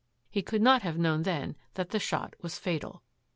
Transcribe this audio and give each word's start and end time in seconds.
He 0.31 0.41
could 0.41 0.63
not 0.63 0.81
have 0.81 0.97
known 0.97 1.21
then 1.21 1.55
that 1.75 1.91
the 1.91 1.99
shot 1.99 2.33
was 2.41 2.57
fatal. 2.57 3.03